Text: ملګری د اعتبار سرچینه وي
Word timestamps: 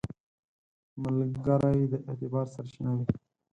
ملګری 1.03 1.81
د 1.91 1.93
اعتبار 2.07 2.45
سرچینه 2.53 2.91
وي 2.97 3.05